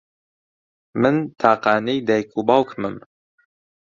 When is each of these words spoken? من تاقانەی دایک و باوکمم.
من 1.01 1.15
تاقانەی 1.41 1.99
دایک 2.07 2.29
و 2.39 2.45
باوکمم. 2.47 2.95